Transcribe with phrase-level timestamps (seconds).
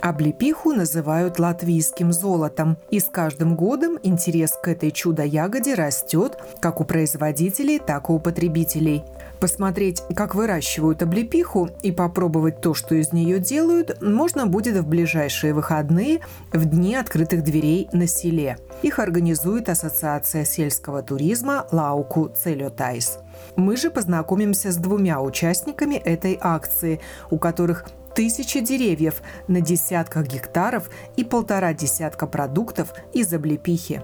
[0.00, 6.84] Облепиху называют латвийским золотом, и с каждым годом интерес к этой чудо-ягоде растет как у
[6.84, 9.04] производителей, так и у потребителей.
[9.40, 15.52] Посмотреть, как выращивают облепиху и попробовать то, что из нее делают, можно будет в ближайшие
[15.52, 16.20] выходные
[16.52, 18.58] в дни открытых дверей на селе.
[18.82, 23.18] Их организует Ассоциация сельского туризма Лауку Целютайс.
[23.56, 27.00] Мы же познакомимся с двумя участниками этой акции,
[27.30, 27.84] у которых
[28.16, 34.00] тысячи деревьев на десятках гектаров и полтора десятка продуктов из облепихи.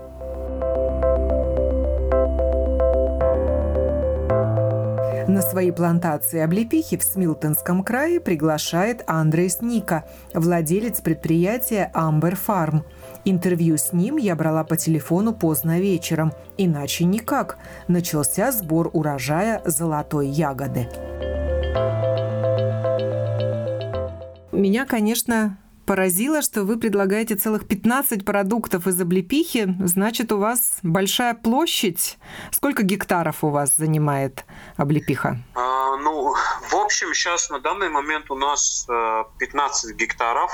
[5.28, 10.04] На свои плантации облепихи в Смилтонском крае приглашает Андрейс Ника,
[10.34, 12.84] владелец предприятия Амбер Фарм.
[13.24, 17.56] Интервью с ним я брала по телефону поздно вечером, иначе никак.
[17.88, 20.86] Начался сбор урожая золотой ягоды.
[24.62, 29.74] Меня, конечно, поразило, что вы предлагаете целых 15 продуктов из облепихи.
[29.80, 32.16] Значит, у вас большая площадь.
[32.52, 34.44] Сколько гектаров у вас занимает
[34.76, 35.38] облепиха?
[35.56, 36.32] А, ну,
[36.70, 40.52] в общем, сейчас на данный момент у нас 15 э, гектаров.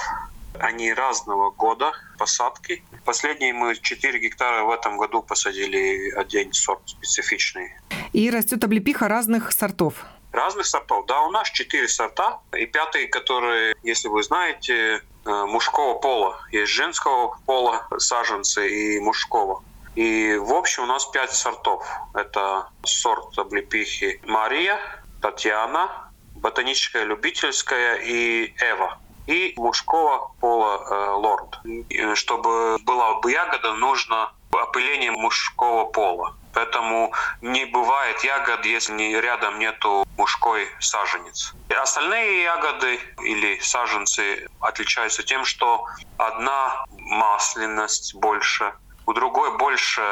[0.59, 2.83] Они разного года посадки.
[3.05, 7.75] Последние мы 4 гектара в этом году посадили один сорт специфичный.
[8.15, 11.07] И растет облепиха разных сортов разных сортов.
[11.07, 12.41] Да, у нас четыре сорта.
[12.57, 16.41] И пятый, который, если вы знаете, э, мужского пола.
[16.53, 19.63] Есть женского пола саженцы и мужского.
[19.95, 21.87] И в общем у нас пять сортов.
[22.15, 24.79] Это сорт облепихи Мария,
[25.21, 28.99] Татьяна, ботаническая любительская и Эва.
[29.27, 31.59] И мужского пола э, лорд.
[31.65, 36.35] И чтобы была бы ягода, нужно опыление мужского пола.
[36.59, 41.55] Поэтому не бывает ягод, если рядом нету мужской саженец.
[41.69, 45.87] И остальные ягоды или саженцы отличаются тем, что
[46.17, 48.73] одна масляность больше,
[49.07, 50.03] у другой больше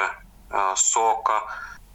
[0.51, 1.43] э, сока.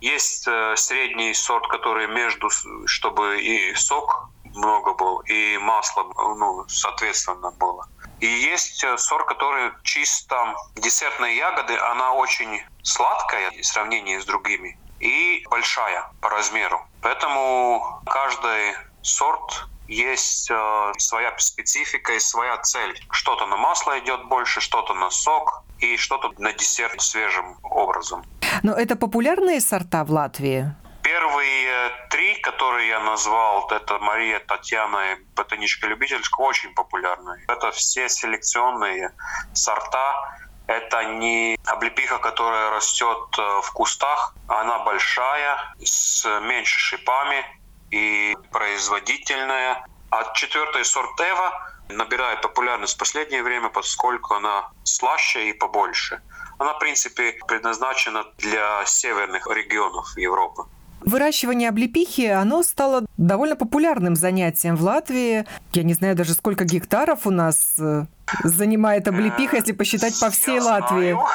[0.02, 2.50] Есть э, средний сорт, который между,
[2.88, 6.04] чтобы и сок много был, и масло,
[6.36, 7.88] ну, соответственно, было.
[8.20, 14.78] И есть э, сорт, который чисто десертные ягоды, она очень сладкая в сравнении с другими
[15.00, 16.86] и большая по размеру.
[17.02, 22.98] Поэтому каждый сорт есть э, своя специфика и своя цель.
[23.12, 28.24] Что-то на масло идет больше, что-то на сок и что-то на десерт свежим образом.
[28.64, 30.74] Но это популярные сорта в Латвии?
[31.04, 37.44] Первые три, которые я назвал, это Мария, Татьяна и ботаничка любительская, очень популярные.
[37.48, 39.12] Это все селекционные
[39.54, 40.38] сорта.
[40.72, 44.34] Это не облепиха, которая растет э, в кустах.
[44.48, 47.46] Она большая, с меньше шипами
[47.90, 49.86] и производительная.
[50.12, 56.22] А четвертый сорт Эва набирает популярность в последнее время, поскольку она слаще и побольше.
[56.58, 60.64] Она, в принципе, предназначена для северных регионов Европы.
[61.02, 65.46] Выращивание облепихи, оно стало довольно популярным занятием в Латвии.
[65.74, 68.06] Я не знаю даже, сколько гектаров у нас э,
[68.44, 71.12] занимает облепиха, если посчитать по всей Я Латвии.
[71.12, 71.28] Знаю.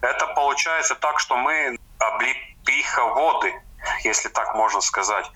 [0.00, 3.52] Это получается так, что мы облепиховоды,
[4.04, 5.30] если так можно сказать.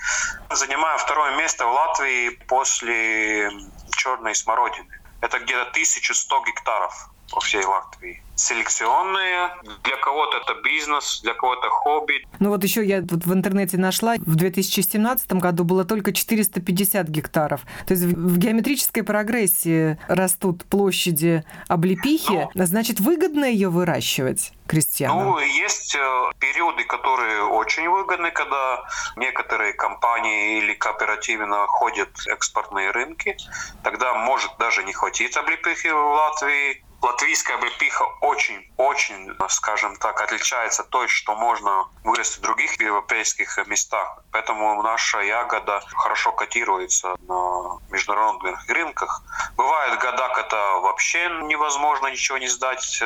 [0.50, 3.50] Занимаем второе место в Латвии после
[3.96, 4.88] черной смородины.
[5.20, 8.22] Это где-то 1100 гектаров по всей Латвии.
[8.36, 9.50] Селекционные,
[9.82, 12.26] для кого-то это бизнес, для кого-то хобби.
[12.38, 17.62] Ну вот еще я тут в интернете нашла, в 2017 году было только 450 гектаров.
[17.86, 25.24] То есть в геометрической прогрессии растут площади облепихи, ну, значит выгодно ее выращивать крестьянам?
[25.24, 28.84] Ну, есть э, периоды, которые очень выгодны, когда
[29.16, 33.36] некоторые компании или кооперативы находят экспортные рынки.
[33.82, 41.08] Тогда может даже не хватить облепихи в Латвии латвийская облепиха очень-очень, скажем так, отличается той,
[41.08, 44.18] что можно вырасти в других европейских местах.
[44.32, 49.22] Поэтому наша ягода хорошо котируется на международных рынках.
[49.56, 53.02] Бывают года, когда вообще невозможно ничего не сдать.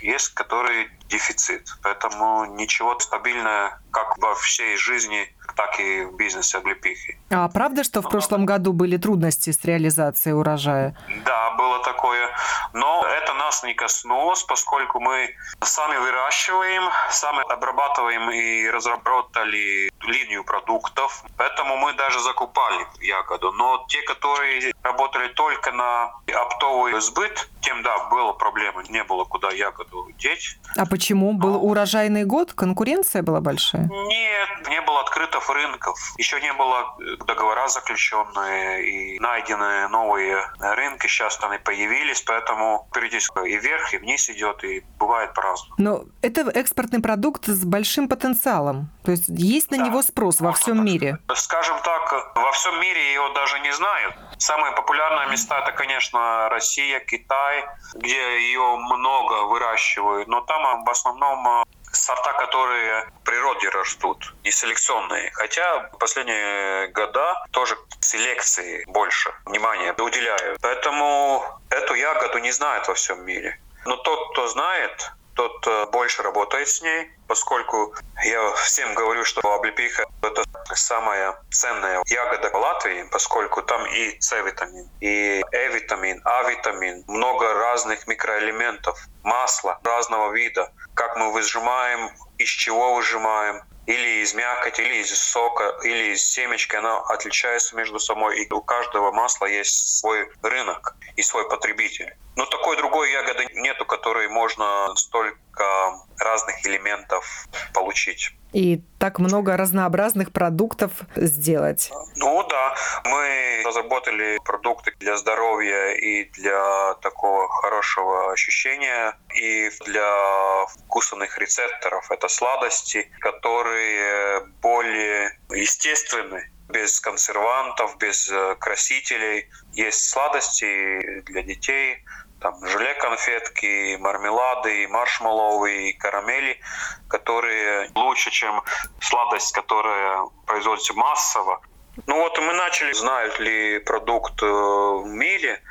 [0.00, 1.68] Есть, которые дефицит.
[1.82, 7.18] Поэтому ничего стабильное, как во всей жизни, так и в бизнесе облепихи.
[7.30, 10.96] А правда, что в прошлом году были трудности с реализацией урожая?
[11.24, 12.30] Да, было такое.
[12.72, 21.22] Но это нас не коснулось, поскольку мы сами выращиваем, сами обрабатываем и разработали линию продуктов.
[21.36, 23.52] Поэтому мы даже закупали ягоду.
[23.52, 28.82] Но те, которые работали только на оптовый сбыт, тем, да, была проблема.
[28.88, 30.58] Не было куда ягоду деть.
[30.76, 31.32] А почему?
[31.32, 32.52] Был урожайный год?
[32.52, 33.88] Конкуренция была большая?
[33.90, 35.98] Нет, не было открытых рынков.
[36.18, 36.96] Еще не было
[37.26, 41.06] договора заключенные и найдены новые рынки.
[41.06, 42.88] Сейчас они появились, поэтому
[43.20, 45.74] впереди и вверх, и вниз идет, и бывает по-разному.
[45.78, 48.90] Но это экспортный продукт с большим потенциалом.
[49.04, 49.86] То есть есть на да.
[49.86, 51.18] него спрос во всем мире?
[51.34, 54.14] Скажем так, во всем мире его даже не знают.
[54.38, 57.64] Самые популярные места это, конечно, Россия, Китай,
[57.94, 65.30] где ее много выращивают, но там в основном сорта, которые в природе растут, не селекционные.
[65.32, 70.58] Хотя последние года тоже селекции больше внимания уделяют.
[70.60, 73.58] Поэтому эту ягоду не знают во всем мире.
[73.86, 77.94] Но тот, кто знает, тот э, больше работает с ней, поскольку
[78.24, 80.44] я всем говорю, что облепиха– это
[80.74, 89.80] самая ценная ягода Латвии, поскольку там и С-витамин, и Э-витамин, А-витамин, много разных микроэлементов, масла
[89.84, 96.12] разного вида, как мы выжимаем, из чего выжимаем, или из мякоти, или из сока, или
[96.12, 98.42] из семечки, она отличается между собой.
[98.42, 102.16] И у каждого масла есть свой рынок и свой потребитель.
[102.36, 108.32] Но такой другой ягоды нету, которой можно столько разных элементов получить.
[108.54, 111.90] И так много разнообразных продуктов сделать.
[112.16, 112.74] Ну да,
[113.04, 122.08] мы разработали продукты для здоровья и для такого хорошего ощущения, и для вкусных рецепторов.
[122.12, 129.48] Это сладости, которые более естественны без консервантов, без э, красителей.
[129.72, 132.04] Есть сладости для детей,
[132.44, 135.66] там желе конфетки, мармелады, маршмеллоу
[135.98, 136.60] карамели,
[137.08, 138.62] которые лучше, чем
[139.00, 141.62] сладость, которая производится массово.
[142.06, 145.62] Ну вот мы начали, знают ли продукт э, в мире,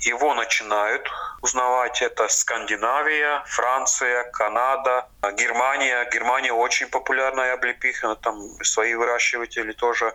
[0.00, 1.06] его начинают
[1.42, 2.00] узнавать.
[2.00, 6.08] Это Скандинавия, Франция, Канада, Германия.
[6.10, 10.14] Германия очень популярная облепиха, там свои выращиватели тоже.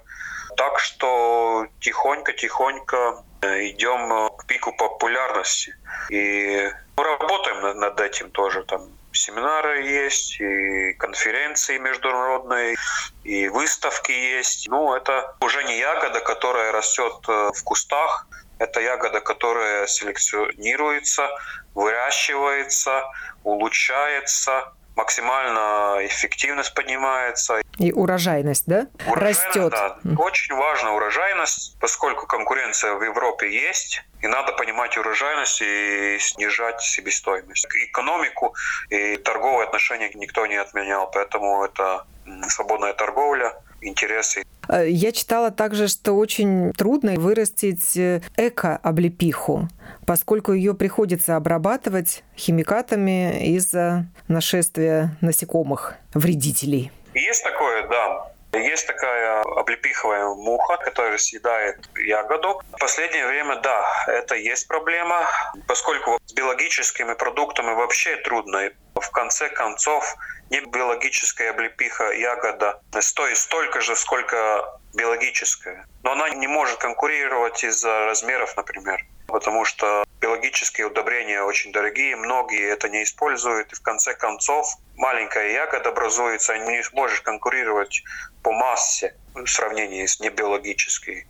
[0.57, 5.75] Так что тихонько-тихонько э, идем э, к пику популярности.
[6.09, 6.67] И
[6.97, 8.63] мы работаем над этим тоже.
[8.63, 12.75] Там семинары есть, и конференции международные,
[13.23, 14.67] и выставки есть.
[14.67, 18.27] Ну, это уже не ягода, которая растет э, в кустах,
[18.57, 21.29] это ягода, которая селекционируется,
[21.75, 23.03] выращивается,
[23.43, 27.61] улучшается, максимально эффективность поднимается.
[27.77, 28.87] И урожайность, да?
[29.07, 29.71] Урожайность, Растет.
[29.71, 29.97] Да.
[30.17, 37.67] Очень важна урожайность, поскольку конкуренция в Европе есть, и надо понимать урожайность и снижать себестоимость.
[37.89, 38.55] Экономику
[38.89, 42.05] и торговые отношения никто не отменял, поэтому это
[42.49, 44.43] свободная торговля, интересы.
[44.67, 49.67] Э, я читала также, что очень трудно вырастить э, эко-облепиху,
[50.07, 56.91] поскольку ее приходится обрабатывать химикатами из-за нашествия насекомых, вредителей.
[57.13, 58.31] Есть такое, да.
[58.53, 62.61] Есть такая облепиховая муха, которая съедает ягоду.
[62.71, 65.27] В последнее время, да, это есть проблема,
[65.67, 68.69] поскольку с биологическими продуктами вообще трудно.
[68.95, 70.15] В конце концов,
[70.49, 75.85] не биологическая облепиха ягода стоит столько же, сколько биологическая.
[76.03, 82.71] Но она не может конкурировать из-за размеров, например потому что биологические удобрения очень дорогие, многие
[82.71, 88.03] это не используют, и в конце концов маленькая ягода образуется, не сможешь конкурировать
[88.41, 91.27] по массе в сравнении с небиологической.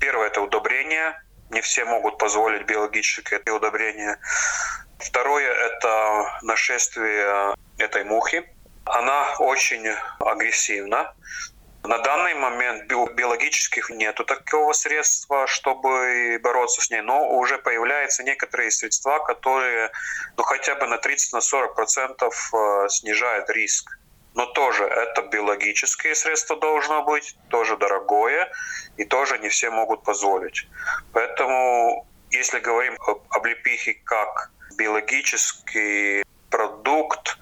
[0.00, 4.18] Первое– это удобрение, не все могут позволить биологическое удобрение.
[4.98, 8.48] Второе– это нашествие этой мухи.
[8.84, 9.86] Она очень
[10.18, 11.14] агрессивна,
[11.82, 18.70] на данный момент биологических нету такого средства, чтобы бороться с ней, но уже появляются некоторые
[18.70, 19.90] средства, которые
[20.36, 23.98] ну, хотя бы на 30-40% процентов э, снижают риск.
[24.34, 28.52] Но тоже это биологические средства должно быть, тоже дорогое,
[28.96, 30.68] и тоже не все могут позволить.
[31.12, 37.38] Поэтому, если говорим об облепихе как биологический продукт,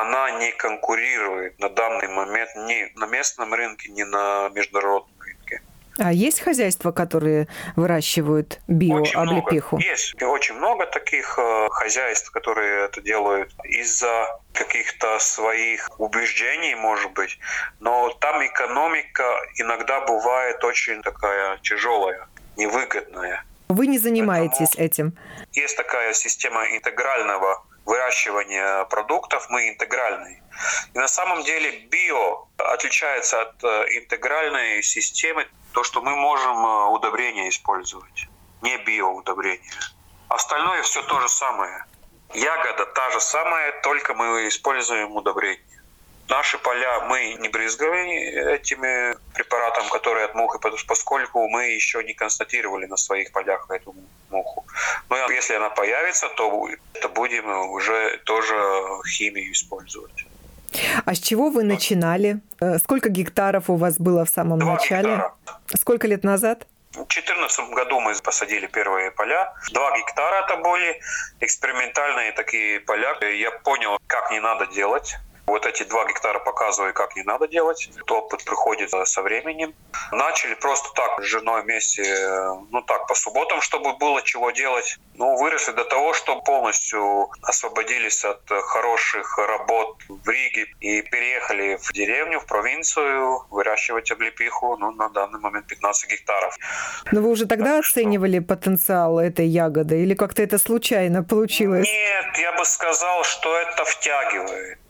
[0.00, 5.62] она не конкурирует на данный момент ни на местном рынке, ни на международном рынке.
[5.98, 9.78] А есть хозяйства, которые выращивают биооблепиху?
[9.78, 17.38] Есть очень много таких э, хозяйств, которые это делают из-за каких-то своих убеждений, может быть.
[17.80, 19.24] Но там экономика
[19.56, 23.44] иногда бывает очень такая тяжелая, невыгодная.
[23.68, 25.18] Вы не занимаетесь Поэтому этим?
[25.52, 30.42] Есть такая система интегрального выращивания продуктов, мы интегральные.
[30.92, 36.86] И на самом деле био отличается от э, интегральной системы, то, что мы можем э,
[36.88, 38.26] удобрения использовать,
[38.62, 39.80] не биоудобрения.
[40.28, 41.84] Остальное все то же самое.
[42.34, 45.75] Ягода та же самая, только мы используем удобрения.
[46.28, 52.86] Наши поля мы не брызгали этими препаратами, которые от мухи, поскольку мы еще не констатировали
[52.86, 53.94] на своих полях эту
[54.30, 54.66] муху.
[55.08, 58.56] Но если она появится, то это будем уже тоже
[59.06, 60.26] химию использовать.
[61.04, 62.40] А с чего вы начинали?
[62.60, 65.08] Э, сколько гектаров у вас было в самом Два начале?
[65.10, 65.34] Гектара.
[65.78, 66.66] Сколько лет назад?
[66.90, 69.52] В 2014 году мы посадили первые поля.
[69.72, 70.98] Два гектара это были
[71.40, 73.14] экспериментальные такие поля.
[73.28, 75.16] Я понял, как не надо делать.
[75.46, 77.88] Вот эти два гектара показываю, как не надо делать.
[78.10, 79.74] Опыт приходит со временем.
[80.10, 82.02] Начали просто так, с женой вместе,
[82.70, 84.98] ну так, по субботам, чтобы было чего делать.
[85.14, 91.92] Ну, выросли до того, что полностью освободились от хороших работ в Риге и переехали в
[91.92, 96.56] деревню, в провинцию, выращивать облепиху, ну, на данный момент 15 гектаров.
[97.12, 98.48] Но вы уже тогда так оценивали что...
[98.48, 101.88] потенциал этой ягоды или как-то это случайно получилось?
[101.88, 104.80] Нет, я бы сказал, что это втягивает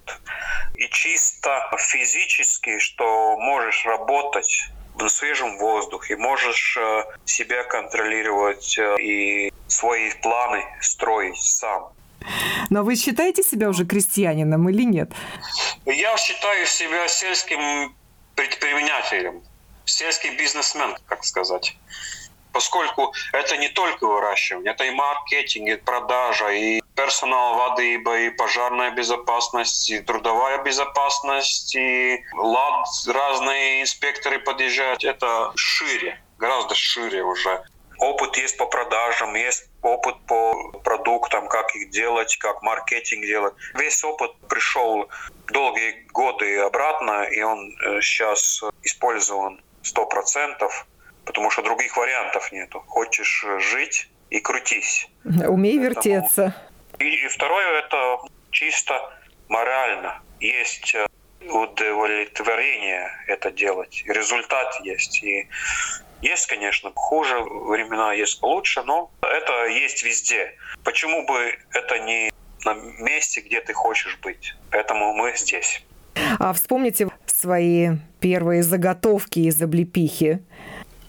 [0.76, 9.52] и чисто физически, что можешь работать на свежем воздухе, можешь э, себя контролировать э, и
[9.66, 11.92] свои планы строить сам.
[12.70, 15.12] Но вы считаете себя уже крестьянином или нет?
[15.84, 17.94] Я считаю себя сельским
[18.34, 19.42] предпринимателем,
[19.84, 21.76] сельский бизнесмен, как сказать
[22.56, 28.92] поскольку это не только выращивание, это и маркетинг, и продажа, и персонал воды, и пожарная
[28.92, 35.04] безопасность, и трудовая безопасность, и лад, разные инспекторы подъезжают.
[35.04, 37.62] Это шире, гораздо шире уже.
[37.98, 43.52] Опыт есть по продажам, есть опыт по продуктам, как их делать, как маркетинг делать.
[43.74, 45.10] Весь опыт пришел
[45.48, 47.70] долгие годы обратно, и он
[48.00, 50.86] сейчас э, использован сто процентов
[51.26, 52.82] потому что других вариантов нету.
[52.86, 55.08] Хочешь жить и крутись.
[55.24, 56.54] Умей вертеться.
[56.98, 58.18] И, и второе это
[58.50, 58.94] чисто
[59.48, 60.22] морально.
[60.40, 61.06] Есть э,
[61.50, 64.02] удовлетворение это делать.
[64.06, 65.22] И результат есть.
[65.22, 65.48] И
[66.22, 70.54] есть, конечно, хуже времена, есть лучше, но это есть везде.
[70.84, 72.32] Почему бы это не
[72.64, 74.54] на месте, где ты хочешь быть?
[74.70, 75.84] Поэтому мы здесь.
[76.38, 77.90] А вспомните свои
[78.20, 80.40] первые заготовки из облепихи.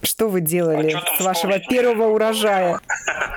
[0.04, 1.68] Что вы делали а с вашего вспомнить?
[1.68, 2.80] первого урожая?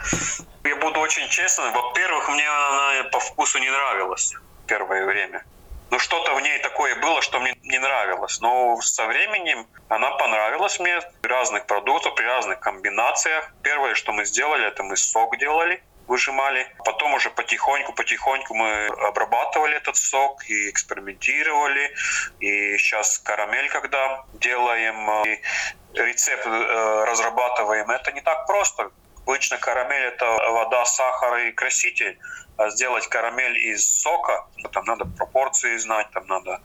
[0.65, 1.73] Я буду очень честным.
[1.73, 4.35] Во-первых, мне она по вкусу не нравилась
[4.67, 5.45] первое время.
[5.91, 8.41] Ну, что-то в ней такое было, что мне не нравилось.
[8.41, 11.01] Но со временем она понравилась мне.
[11.23, 13.53] Разных продуктов, при разных комбинациях.
[13.63, 16.67] Первое, что мы сделали, это мы сок делали выжимали.
[16.85, 21.95] Потом уже потихоньку-потихоньку мы обрабатывали этот сок и экспериментировали.
[22.41, 25.41] И сейчас карамель, когда делаем, и
[25.95, 28.91] рецепт э, разрабатываем, это не так просто.
[29.23, 32.19] Обычно карамель это вода, сахар и краситель,
[32.57, 36.61] а сделать карамель из сока, там надо пропорции знать, там надо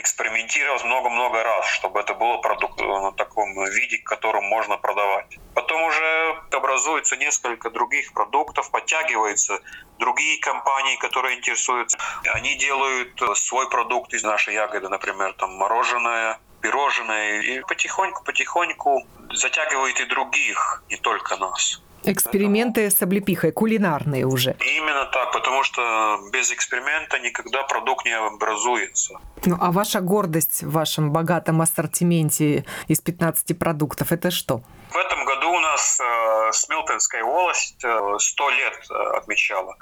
[0.00, 5.38] экспериментировать много-много раз, чтобы это было продукт на таком виде, которым можно продавать.
[5.54, 9.60] Потом уже образуется несколько других продуктов, подтягиваются
[9.98, 11.98] другие компании, которые интересуются.
[12.34, 17.44] Они делают свой продукт из нашей ягоды, например, там мороженое, пирожные.
[17.44, 21.82] И потихоньку-потихоньку затягивает и других, не только нас.
[22.06, 22.98] Эксперименты Поэтому...
[22.98, 24.56] с облепихой, кулинарные уже.
[24.60, 29.18] Именно так, потому что без эксперимента никогда продукт не образуется.
[29.44, 34.62] Ну, а ваша гордость в вашем богатом ассортименте из 15 продуктов– это что?
[34.90, 39.76] В этом году у нас э, Смилтонская волость э, 100 лет э, отмечала.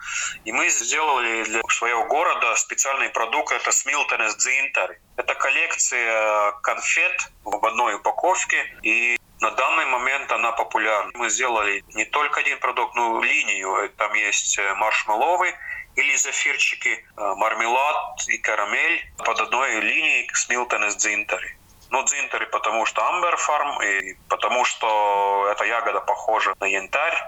[0.45, 4.99] И мы сделали для своего города специальный продукт– это Смилтонес Дзинтари.
[5.17, 8.57] Это коллекция конфет в одной упаковке.
[8.83, 11.11] И на данный момент она популярна.
[11.15, 13.91] Мы сделали не только один продукт, но линию.
[13.99, 15.53] Там есть э, маршмелловый
[15.97, 21.59] или зефирчики, э, мармелад и карамель под одной линией с Милтон из Дзинтари.
[21.91, 27.19] Ну, дзинтари, потому что амбер фарм, и потому что эта ягода похожа на янтарь,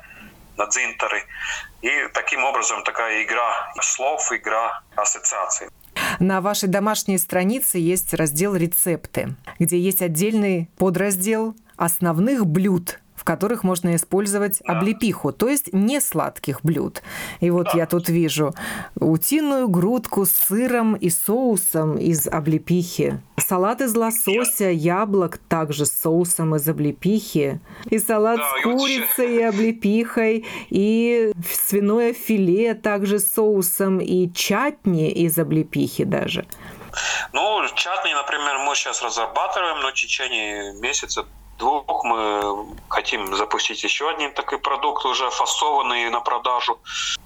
[0.56, 1.22] на дзинтари.
[1.82, 5.68] И таким образом такая игра слов, игра ассоциаций.
[6.18, 13.64] На вашей домашней странице есть раздел «Рецепты», где есть отдельный подраздел основных блюд в которых
[13.64, 14.74] можно использовать да.
[14.74, 17.02] облепиху, то есть не сладких блюд.
[17.40, 17.78] И вот да.
[17.78, 18.54] я тут вижу
[18.94, 26.54] утиную грудку с сыром и соусом из облепихи, салат из лосося, яблок также с соусом
[26.56, 33.98] из облепихи, и салат да, с курицей и облепихой, и свиное филе также с соусом,
[33.98, 36.46] и чатни из облепихи даже.
[37.32, 41.26] Ну, чатни, например, мы сейчас разрабатываем, но в течение месяца
[41.58, 46.78] двух мы хотим запустить еще один такой продукт, уже фасованный на продажу.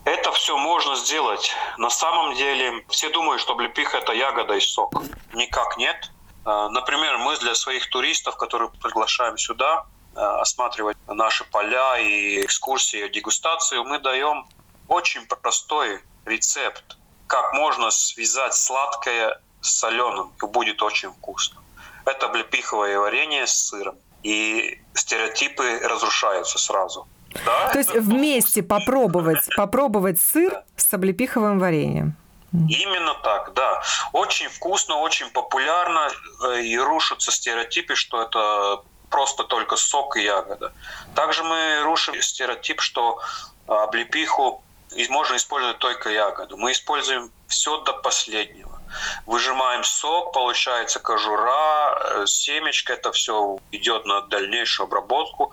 [0.05, 1.53] Это все можно сделать.
[1.79, 5.03] На самом деле все думают, что облепиха– это ягода и сок.
[5.35, 6.11] Никак нет.
[6.45, 13.09] А, например, мы для своих туристов, которые приглашаем сюда, а, осматривать наши поля и экскурсии,
[13.09, 14.47] дегустацию, мы даем
[14.89, 16.97] очень простой рецепт,
[17.27, 21.61] как можно связать сладкое с соленым, и будет очень вкусно.
[22.07, 27.07] Это облепиховое варенье с сыром и стереотипы разрушаются сразу.
[27.45, 30.65] Да, То есть вместе попробовать, попробовать сыр да.
[30.77, 32.17] с облепиховым вареньем.
[32.53, 33.83] Именно так, да.
[34.13, 36.09] Очень вкусно, очень популярно,
[36.49, 40.73] э, и рушатся стереотипы, что это просто только сок и ягода.
[41.15, 43.21] Также мы рушим стереотип, что
[43.67, 44.63] облепиху
[45.09, 46.57] можно использовать только ягоду.
[46.57, 48.70] Мы используем все до последнего
[49.27, 55.53] выжимаем сок, получается кожура, э, семечко, это все идет на дальнейшую обработку.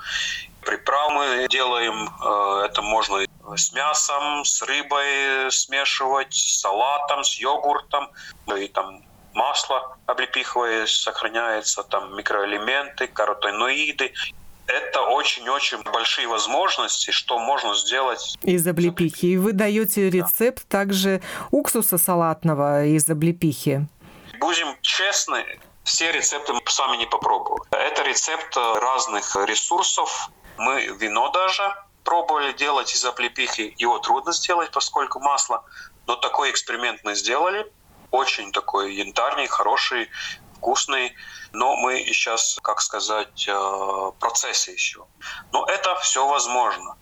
[0.61, 3.25] Приправ мы делаем, э, это можно
[3.55, 8.09] с мясом, с рыбой смешивать, с салатом, с йогуртом,
[8.55, 9.03] и там
[9.33, 14.13] масло облепиховое сохраняется, там микроэлементы, каротиноиды
[14.67, 19.25] это очень-очень большие возможности, что можно сделать из облепихи.
[19.27, 20.79] И вы даете рецепт да.
[20.79, 21.21] также
[21.51, 23.87] уксуса салатного из облепихи.
[24.39, 25.43] Будем честны,
[25.83, 27.63] все рецепты мы сами не попробовали.
[27.71, 30.29] Это рецепт разных ресурсов.
[30.57, 33.73] Мы вино даже пробовали делать из облепихи.
[33.77, 35.63] Его трудно сделать, поскольку масло.
[36.07, 37.71] Но такой эксперимент мы сделали.
[38.11, 40.09] Очень такой янтарный, хороший,
[40.57, 41.13] вкусный
[41.53, 45.05] но мы сейчас, как сказать, э, в процессе еще.
[45.51, 46.95] Но это все возможно.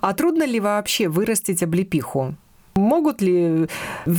[0.00, 2.34] А трудно ли вообще вырастить облепиху?
[2.74, 3.68] Могут ли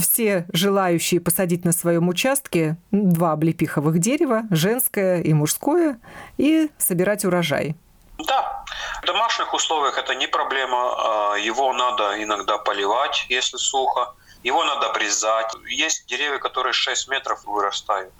[0.00, 6.00] все желающие посадить на своем участке два облепиховых дерева, женское и мужское,
[6.38, 7.76] и собирать урожай?
[8.18, 8.64] Да,
[9.02, 11.32] в домашних условиях это не проблема.
[11.34, 14.14] А его надо иногда поливать, если сухо.
[14.42, 15.52] Его надо обрезать.
[15.68, 18.12] Есть деревья, которые 6 метров вырастают.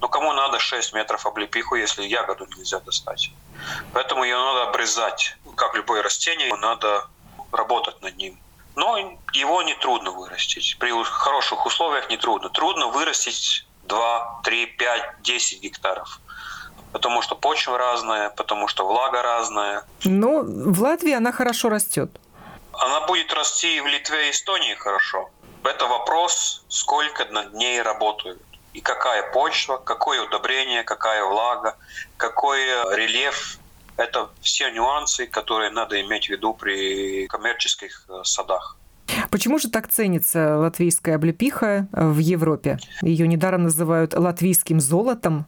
[0.00, 3.30] Но кому надо 6 метров облепиху, если ягоду нельзя достать?
[3.92, 5.36] Поэтому ее надо обрезать.
[5.56, 7.06] Как любое растение, надо
[7.52, 8.38] работать над ним.
[8.74, 8.98] Но
[9.32, 10.76] его не трудно вырастить.
[10.78, 12.50] При хороших условиях не трудно.
[12.50, 16.20] Трудно вырастить 2, 3, 5, 10 гектаров.
[16.92, 19.84] Потому что почва разная, потому что влага разная.
[20.04, 22.10] Но в Латвии она хорошо растет.
[22.72, 25.30] Она будет расти и в Литве и Эстонии хорошо.
[25.64, 28.42] Это вопрос, сколько над ней работают
[28.76, 31.76] и какая почва, какое удобрение, какая влага,
[32.18, 32.60] какой
[32.94, 33.58] рельеф.
[33.96, 38.76] Это все нюансы, которые надо иметь в виду при коммерческих э, садах.
[39.30, 42.78] Почему же так ценится латвийская облепиха в Европе?
[43.00, 45.46] Ее недаром называют латвийским золотом.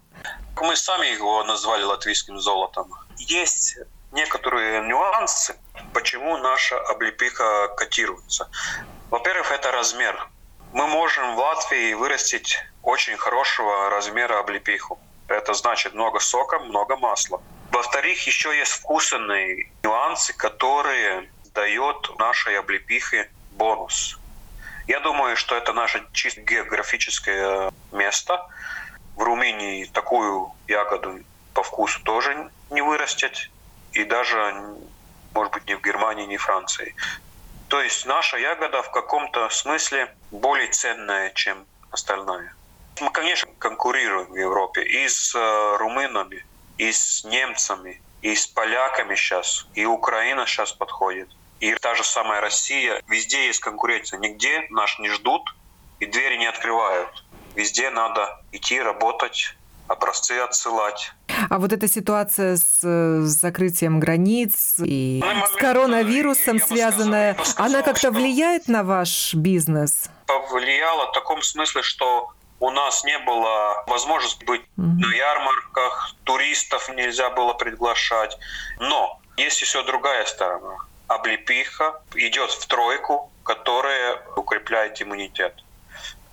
[0.62, 2.94] Мы сами его назвали латвийским золотом.
[3.18, 3.76] Есть
[4.12, 5.54] некоторые нюансы,
[5.92, 8.48] почему наша облепиха котируется.
[9.10, 10.28] Во-первых, это размер.
[10.72, 14.98] Мы можем в Латвии вырастить очень хорошего размера облепиху.
[15.26, 17.40] Это значит много сока, много масла.
[17.70, 24.18] Во-вторых, еще есть вкусные нюансы, которые дает нашей облепихе бонус.
[24.86, 28.46] Я думаю, что это наше чисто географическое место.
[29.16, 31.20] В Румынии такую ягоду
[31.54, 33.50] по вкусу тоже не вырастет.
[33.92, 34.54] И даже,
[35.34, 36.94] может быть, ни в Германии, ни в Франции.
[37.68, 42.54] То есть наша ягода в каком-то смысле более ценная, чем остальная.
[43.00, 46.44] Мы, конечно, конкурируем в Европе и с э, румынами,
[46.78, 51.28] и с немцами, и с поляками сейчас, и Украина сейчас подходит,
[51.60, 53.02] и та же самая Россия.
[53.08, 54.18] Везде есть конкуренция.
[54.18, 55.42] Нигде наш не ждут
[56.00, 57.24] и двери не открывают.
[57.54, 59.56] Везде надо идти работать,
[59.88, 61.12] образцы отсылать.
[61.48, 67.82] А вот эта ситуация с, с закрытием границ и ну, с коронавирусом связанная, сказал, она
[67.82, 70.10] как-то влияет на ваш бизнес?
[70.26, 77.30] Повлияла в таком смысле, что у нас не было возможности быть на ярмарках, туристов нельзя
[77.30, 78.36] было приглашать.
[78.80, 80.78] Но есть еще другая сторона.
[81.06, 85.54] Облепиха идет в тройку, которая укрепляет иммунитет.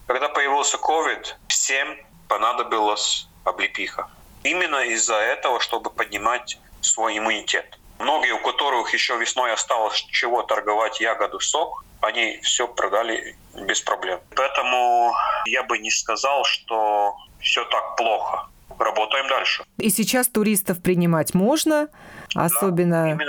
[0.08, 4.10] Когда появился COVID, всем понадобилась облепиха.
[4.46, 7.80] Именно из-за этого, чтобы поднимать свой иммунитет.
[7.98, 13.36] Многие, у которых еще весной осталось чего торговать ягоду сок, они все продали
[13.68, 14.20] без проблем.
[14.36, 15.14] Поэтому
[15.46, 18.48] я бы не сказал, что все так плохо.
[18.78, 19.64] Работаем дальше.
[19.78, 21.88] И сейчас туристов принимать можно,
[22.36, 23.26] особенно да,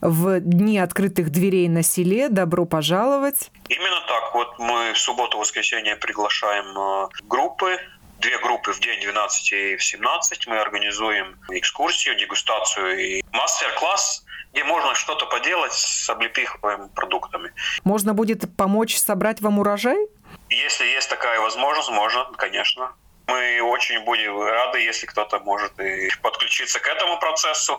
[0.00, 2.28] в дни открытых дверей на селе.
[2.28, 3.50] Добро пожаловать.
[3.68, 4.34] Именно так.
[4.34, 7.78] Вот мы в субботу-воскресенье приглашаем э, группы
[8.26, 10.46] две группы в день 12 и в 17.
[10.48, 17.52] Мы организуем экскурсию, дегустацию и мастер-класс, где можно что-то поделать с облепиховыми продуктами.
[17.84, 20.08] Можно будет помочь собрать вам урожай?
[20.50, 22.92] Если есть такая возможность, можно, конечно.
[23.28, 27.78] Мы очень будем рады, если кто-то может и подключиться к этому процессу.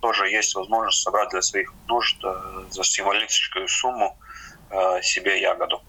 [0.00, 4.18] Тоже есть возможность собрать для своих нужд э, за символическую сумму
[4.70, 5.82] э, себе ягоду.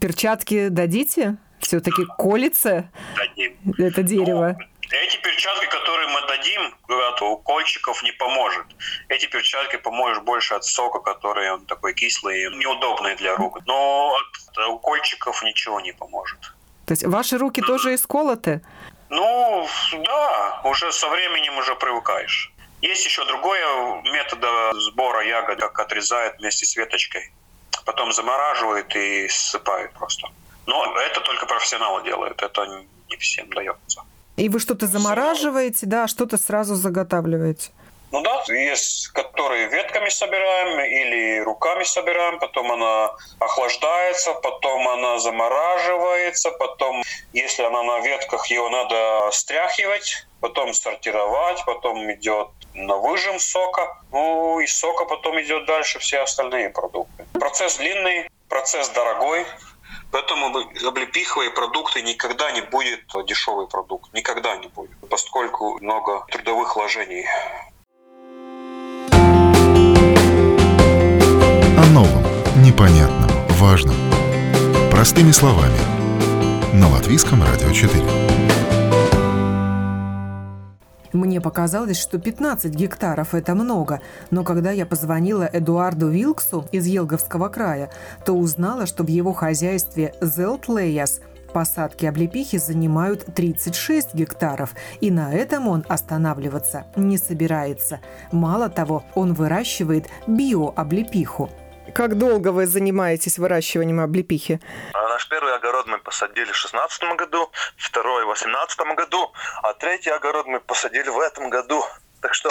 [0.00, 1.36] Перчатки дадите?
[1.60, 3.56] Все-таки колется дадим.
[3.78, 4.56] это дерево?
[4.58, 8.64] Ну, эти перчатки, которые мы дадим, говорят, у кольчиков не поможет.
[9.08, 13.58] Эти перчатки поможет больше от сока, который он такой кислый неудобный для рук.
[13.66, 16.38] Но от укольчиков ничего не поможет.
[16.86, 18.62] То есть ваши руки тоже исколоты?
[19.10, 19.68] Ну,
[20.04, 22.52] да, уже со временем уже привыкаешь.
[22.80, 24.38] Есть еще другое метод
[24.76, 27.32] сбора ягод, как отрезают вместе с веточкой.
[27.84, 30.28] Потом замораживают и ссыпают просто.
[30.68, 32.66] Но это только профессионалы делают, это
[33.08, 34.02] не всем дается.
[34.36, 37.70] И вы что-то замораживаете, да, что-то сразу заготавливаете?
[38.12, 46.50] Ну да, есть, которые ветками собираем или руками собираем, потом она охлаждается, потом она замораживается,
[46.50, 47.02] потом,
[47.32, 54.60] если она на ветках, ее надо стряхивать, потом сортировать, потом идет на выжим сока, ну
[54.60, 57.26] и сока потом идет дальше все остальные продукты.
[57.32, 59.46] Процесс длинный, процесс дорогой,
[60.10, 60.46] Поэтому
[60.86, 64.12] облепиховые продукты никогда не будет дешевый продукт.
[64.14, 64.96] Никогда не будет.
[65.08, 67.26] Поскольку много трудовых вложений
[71.98, 72.22] новом,
[72.62, 73.96] непонятном, важном.
[74.90, 75.78] Простыми словами.
[76.72, 78.37] На Латвийском радио 4.
[81.12, 87.48] Мне показалось, что 15 гектаров– это много, но когда я позвонила Эдуарду Вилксу из Елговского
[87.48, 87.90] края,
[88.24, 91.20] то узнала, что в его хозяйстве Зелтлеяс
[91.52, 98.00] посадки облепихи занимают 36 гектаров, и на этом он останавливаться не собирается.
[98.30, 101.48] Мало того, он выращивает биооблепиху–
[101.98, 104.60] как долго вы занимаетесь выращиванием облепихи?
[104.94, 109.32] А наш первый огород мы посадили в 2016 году, второй в 2018 году,
[109.64, 111.84] а третий огород мы посадили в этом году.
[112.22, 112.50] Так что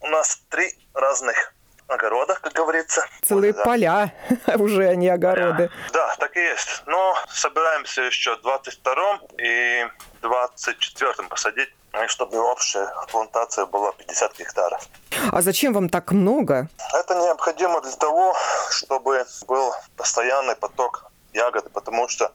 [0.00, 1.52] у нас три разных
[1.88, 3.06] огорода, как говорится.
[3.20, 3.64] Целые да.
[3.64, 4.14] поля
[4.56, 5.70] уже, а не огороды.
[5.92, 6.82] Да, так и есть.
[6.86, 9.86] Но собираемся еще в 22 и
[10.22, 11.68] 24 посадить
[12.08, 14.88] чтобы общая плантация была 50 гектаров.
[15.32, 16.68] А зачем вам так много?
[16.94, 18.34] Это необходимо для того,
[18.70, 22.32] чтобы был постоянный поток ягоды, потому что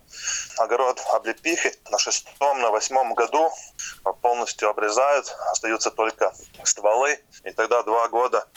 [0.57, 3.51] огород облепихи на шестом, на восьмом году
[4.21, 6.33] полностью обрезают, остаются только
[6.63, 8.47] стволы, и тогда два года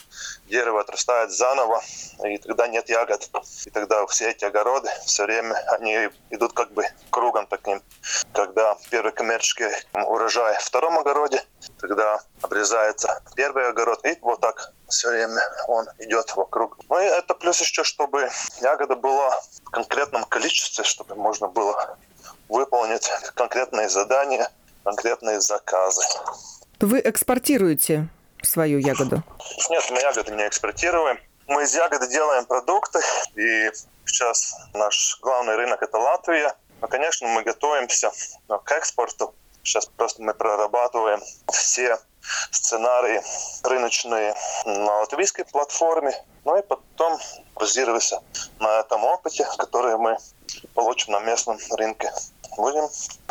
[0.45, 1.81] дерево отрастает заново,
[2.23, 3.29] и тогда нет ягод.
[3.65, 7.81] И тогда все эти огороды все время, они идут как бы кругом таким.
[8.33, 11.43] Когда первый коммерческий урожай в втором огороде,
[11.79, 16.77] тогда обрезается первый огород, и вот так все время он идет вокруг.
[16.89, 18.29] Ну и это плюс еще, чтобы
[18.61, 19.31] ягода была
[19.63, 21.97] в конкретном количестве, чтобы можно было
[22.49, 24.49] выполнить конкретные задания,
[24.83, 26.01] конкретные заказы.
[26.81, 28.09] Вы экспортируете
[28.43, 29.23] свою ягоду?
[29.69, 31.19] Нет, мы ягоды не экспортируем.
[31.47, 32.99] Мы из ягоды делаем продукты,
[33.35, 33.71] и
[34.05, 36.53] сейчас наш главный рынок– это Латвия.
[36.81, 38.11] Но, конечно, мы готовимся
[38.47, 39.33] к экспорту.
[39.63, 41.21] Сейчас просто мы прорабатываем
[41.51, 41.97] все
[42.51, 43.21] сценарии
[43.63, 44.35] рыночные
[44.65, 46.13] на латвийской платформе.
[46.43, 47.19] Ну и потом
[47.55, 48.21] базируемся
[48.59, 50.17] на этом опыте, который мы
[50.73, 52.11] получим на местном рынке.
[52.57, 52.87] Будем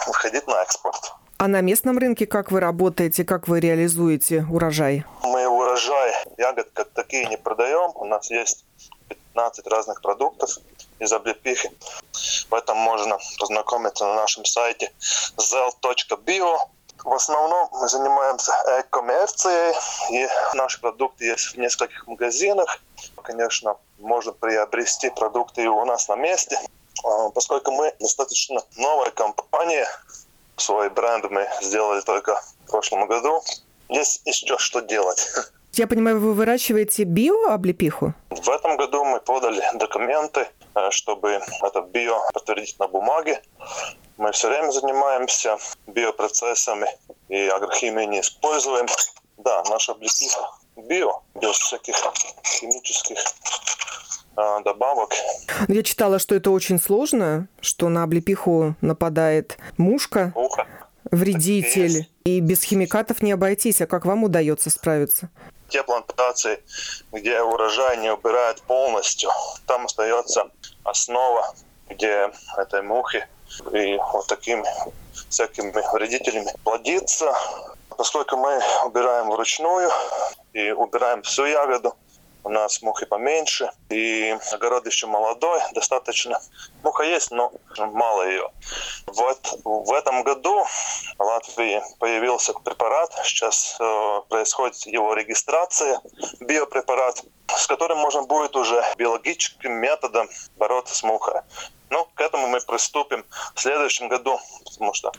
[0.06, 1.14] выходить на экспорт.
[1.38, 5.04] А на местном рынке как вы работаете, как вы реализуете урожай?
[5.22, 7.90] Мы урожай ягод как такие не продаем.
[7.96, 8.64] У нас есть
[9.08, 10.58] 15 разных продуктов
[11.00, 11.70] из облепихи.
[12.48, 14.92] Поэтому можно познакомиться на нашем сайте
[15.36, 16.56] zel.bio.
[17.02, 19.74] В основном мы занимаемся э-коммерцией,
[20.10, 22.80] и наши продукты есть в нескольких магазинах.
[23.22, 26.58] Конечно, можно приобрести продукты и у нас на месте.
[27.04, 29.86] А, поскольку мы достаточно новая компания,
[30.56, 33.42] свой бренд мы сделали только в прошлом году,
[33.88, 35.28] есть еще что делать.
[35.72, 38.14] Я понимаю, вы выращиваете биооблепиху?
[38.30, 43.42] В этом году мы подали документы э, чтобы это био подтвердить на бумаге.
[44.16, 46.88] Мы все время занимаемся биопроцессами
[47.28, 48.86] и агрохимию не используем.
[49.38, 51.96] Да, наша облепиха био, без всяких
[52.44, 53.18] химических
[54.36, 55.12] а, добавок.
[55.68, 60.66] Я читала, что это очень сложно, что на облепиху нападает мушка, Ухо.
[61.10, 63.80] вредитель, и без химикатов не обойтись.
[63.80, 65.30] А как вам удается справиться?
[65.68, 66.62] Те плантации,
[67.12, 69.30] где урожай не убирает полностью,
[69.66, 70.50] там остается
[70.84, 71.54] основа,
[71.88, 73.26] где этой мухи
[73.72, 74.64] и вот такими
[75.28, 77.34] всякими вредителями плодится.
[77.96, 79.90] Поскольку мы убираем вручную
[80.52, 81.94] и убираем всю ягоду,
[82.44, 86.40] у нас мухи поменьше, и огород еще молодой, достаточно.
[86.82, 88.50] Муха есть, но мало ее.
[89.06, 96.00] Вот в этом году в Латвии появился препарат, сейчас э, происходит его регистрация,
[96.40, 101.40] биопрепарат, с которым можно будет уже биологическим методом бороться с мухой.
[101.90, 105.12] Ну, к этому мы приступим в следующем году, потому что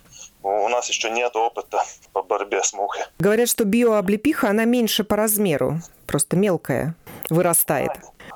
[0.43, 1.83] у нас еще нет опыта
[2.13, 3.01] по борьбе с мухой.
[3.17, 6.95] Говорят, что биооблепиха, она меньше по размеру, просто мелкая
[7.29, 7.91] вырастает?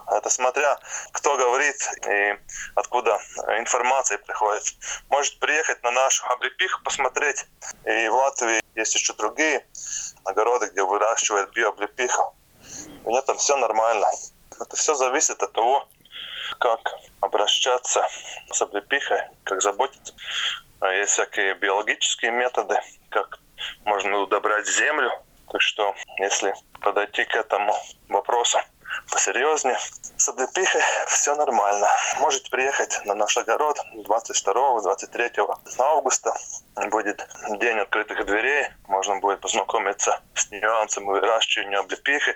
[0.07, 0.77] Это смотря
[1.11, 1.75] кто говорит
[2.07, 2.37] и
[2.75, 3.19] откуда
[3.57, 4.63] информация приходит.
[5.09, 7.45] Может приехать на нашу облепиху посмотреть.
[7.85, 9.65] И в Латвии есть еще другие
[10.23, 12.35] огороды, где выращивают биооблепиху.
[13.05, 14.07] У меня там все нормально.
[14.59, 15.87] Это все зависит от того,
[16.59, 16.79] как
[17.21, 18.05] обращаться
[18.51, 20.13] с облепихой, как заботиться.
[20.81, 23.39] Есть всякие биологические методы, как
[23.85, 25.11] можно удобрять землю.
[25.51, 27.75] Так что, если подойти к этому
[28.07, 28.59] вопросу
[29.11, 29.77] посерьезнее.
[30.17, 31.87] С облепихой все нормально.
[32.19, 36.33] Можете приехать на наш огород 22-23 августа.
[36.89, 37.27] Будет
[37.59, 38.67] день открытых дверей.
[38.87, 42.35] Можно будет познакомиться с нюансами выращивания облепихи.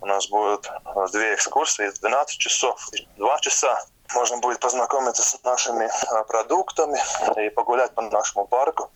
[0.00, 0.70] У нас будут
[1.12, 3.78] две экскурсии, 12 часов, 2 часа.
[4.14, 6.98] Можно будет познакомиться с нашими а, продуктами
[7.36, 8.90] и погулять по нашему парку.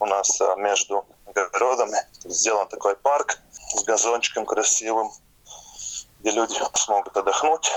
[0.00, 5.10] У нас а, между огородами сделан такой парк с газончиком красивым
[6.20, 7.70] где люди смогут отдохнуть.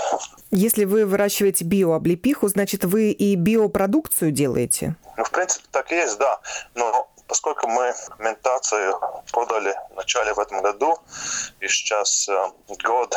[0.50, 4.96] Если вы выращиваете биооблепиху, значит, вы и биопродукцию делаете?
[5.16, 6.40] Ну, в принципе, так и есть, да.
[6.74, 8.98] Но поскольку мы ментацию
[9.32, 10.98] подали в начале в этом году,
[11.60, 12.50] и сейчас э,
[12.82, 13.16] год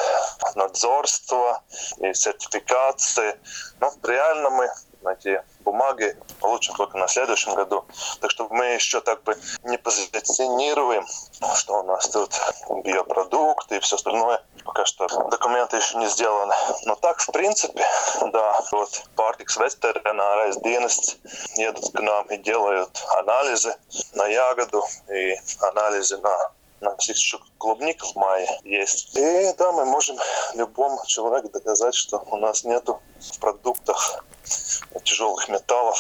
[0.56, 1.64] надзорства
[1.98, 3.36] и сертификации,
[3.80, 4.70] ну, реально мы
[5.08, 7.86] эти бумаги получим только на следующем году.
[8.22, 11.06] Так что мы еще так бы не позиционируем,
[11.56, 12.34] что у нас тут
[12.84, 14.42] биопродукты и все остальное.
[14.66, 16.54] Пока что документы еще не сделаны.
[16.86, 17.86] Но так, в принципе,
[18.32, 21.18] да, вот Partix ветеринārais dienests
[21.56, 23.76] едут к нам и делают анализы
[24.14, 26.52] на ягоду и анализы на
[26.84, 29.18] на тысячу клубник в мае есть.
[29.18, 30.18] И да, мы можем
[30.56, 34.24] любому человеку доказать, что у нас нету в продуктах
[35.04, 35.98] тяжелых металлов,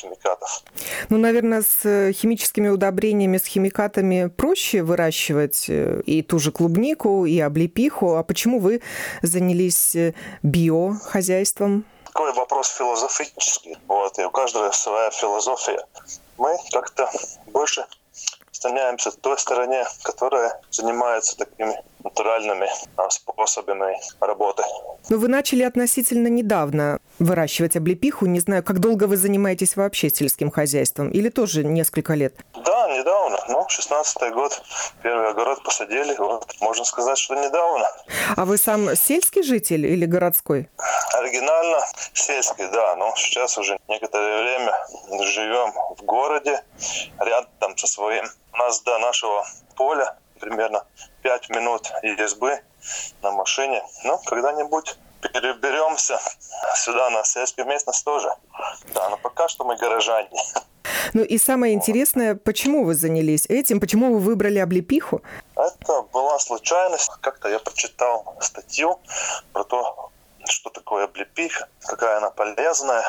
[0.00, 0.62] химикатов.
[1.08, 7.26] Ну, наверное, с э, химическими удобрениями, с химикатами проще выращивать э, и ту же клубнику,
[7.26, 8.16] и облепиху.
[8.16, 8.82] А почему вы
[9.22, 11.84] занялись э, биохозяйством?
[12.04, 13.76] Такой вопрос философический.
[13.86, 15.84] Вот, и у каждого своя философия.
[16.38, 17.10] Мы как-то
[17.46, 17.86] больше
[18.62, 24.62] к той стороне, которая занимается такими натуральными а, способами работы.
[25.08, 28.26] Но вы начали относительно недавно выращивать облепиху.
[28.26, 31.10] Не знаю, как долго вы занимаетесь вообще сельским хозяйством?
[31.10, 32.34] Или тоже несколько лет?
[32.64, 33.38] Да, недавно.
[33.48, 34.62] Ну, 16-й год.
[35.02, 36.14] Первый огород посадили.
[36.16, 37.86] Вот, можно сказать, что недавно.
[38.36, 40.68] А вы сам сельский житель или городской?
[41.14, 41.78] Оригинально
[42.14, 42.96] сельский, да.
[42.96, 44.72] Но сейчас уже некоторое время
[45.22, 46.62] живем в городе,
[47.18, 48.24] рядом со своим.
[48.52, 50.84] У нас до нашего поля примерно
[51.22, 52.62] 5 минут езды
[53.22, 53.82] на машине.
[54.04, 56.18] Ну, когда-нибудь переберемся
[56.74, 58.34] сюда, на сельскую местность тоже.
[58.94, 60.30] Да, но пока что мы горожане.
[61.12, 65.22] Ну и самое интересное, почему вы занялись этим, почему вы выбрали облепиху?
[65.56, 67.10] Это была случайность.
[67.20, 69.00] Как-то я прочитал статью
[69.52, 70.10] про то,
[70.44, 73.04] что такое облепиха, какая она полезная.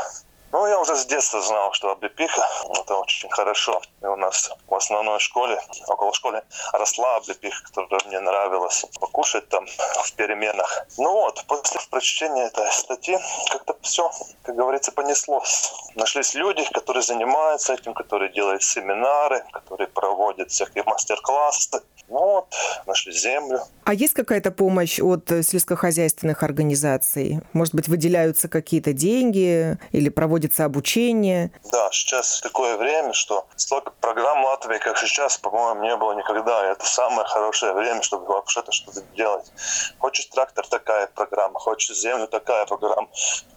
[0.51, 2.45] Ну, я уже с детства знал, что облепиха–
[2.81, 3.81] это очень хорошо.
[4.01, 6.41] И у нас в основной школе, около школы,
[6.73, 10.85] росла облепиха, которая мне нравилась покушать там в переменах.
[10.97, 13.17] Ну вот, после прочтения этой статьи
[13.49, 14.11] как-то все,
[14.43, 15.71] как говорится, понеслось.
[15.95, 21.81] Нашлись люди, которые занимаются этим, которые делают семинары, которые проводят всякие мастер-классы.
[22.09, 22.53] Ну вот,
[22.87, 23.61] нашли землю.
[23.85, 27.39] А есть какая-то помощь от сельскохозяйственных организаций?
[27.53, 31.51] Может быть, выделяются какие-то деньги или проводят проводится обучение.
[31.71, 36.67] Да, сейчас такое время, что столько программ Латвии, как сейчас, по-моему, не было никогда.
[36.67, 39.51] И это самое хорошее время, чтобы вообще-то что-то делать.
[39.99, 41.59] Хочешь трактор, такая программа.
[41.59, 43.07] Хочешь землю, такая программа.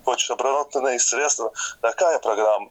[0.05, 2.69] Хочешь оборотные средства, такая программа.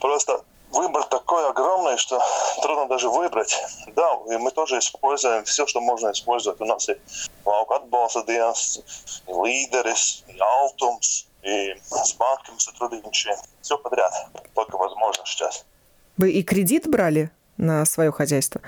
[0.00, 2.20] Просто выбор такой огромный, что
[2.62, 3.56] трудно даже выбрать.
[3.96, 6.60] Да, и мы тоже используем все, что можно использовать.
[6.60, 6.96] У нас и
[7.44, 8.80] atbalsta dienas,
[9.26, 13.36] и лидерис, и алтумс, и с банками сотрудничаем.
[13.60, 14.12] Все подряд,
[14.54, 15.64] только возможно сейчас.
[16.16, 18.60] Вы и кредит брали на свое хозяйство?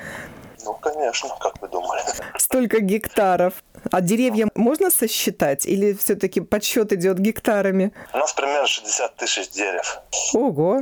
[0.65, 2.03] Ну, конечно, как вы думали.
[2.37, 3.55] Столько гектаров.
[3.93, 7.93] А деревья можно сосчитать или все-таки подсчет идет гектарами?
[8.13, 10.01] У нас примерно 60 тысяч дерев.
[10.35, 10.81] Ого!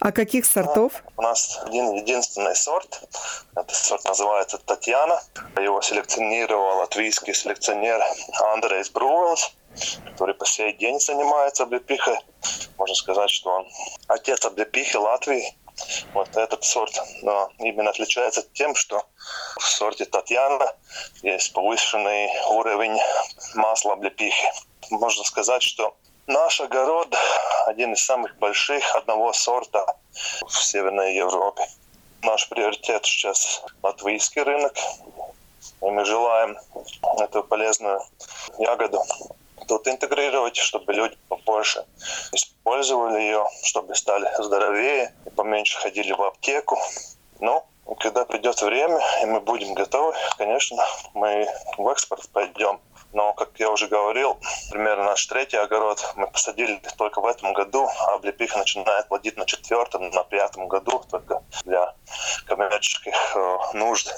[0.00, 1.04] А каких сортов?
[1.18, 3.02] У нас один единственный сорт.
[3.54, 5.20] Этот сорт называется Татьяна.
[5.60, 8.00] Его селекционировал латвийский селекционер
[8.54, 9.54] Андрейс Брувелс
[10.04, 12.18] который по сей день занимается облепихой.
[12.78, 13.68] Можно сказать, что он
[14.08, 15.56] отец облепихи Латвии.
[16.14, 19.04] Вот этот сорт но именно отличается тем, что
[19.58, 20.74] в сорте Татьяна
[21.22, 22.98] есть повышенный уровень
[23.54, 24.50] масла облепихи.
[24.90, 25.94] Можно сказать, что
[26.26, 27.14] наш огород
[27.66, 29.96] один из самых больших одного сорта
[30.46, 31.66] в Северной Европе.
[32.22, 34.74] Наш приоритет сейчас латвийский рынок.
[35.82, 36.56] И мы желаем
[37.18, 38.00] эту полезную
[38.58, 39.02] ягоду
[39.66, 41.84] тут интегрировать, чтобы люди побольше
[42.32, 46.78] использовали ее, чтобы стали здоровее и поменьше ходили в аптеку.
[47.40, 47.64] Ну,
[48.00, 50.82] когда придет время, и мы будем готовы, конечно,
[51.14, 51.46] мы
[51.78, 52.80] в экспорт пойдем.
[53.12, 54.36] Но, как я уже говорил,
[54.70, 59.46] примерно наш третий огород мы посадили только в этом году, а облепиха начинает плодить на
[59.46, 61.94] четвертом, на пятом году только для
[62.46, 64.12] коммерческих э, нужд.